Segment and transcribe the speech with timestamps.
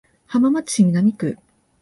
[0.25, 1.37] 浜松市南区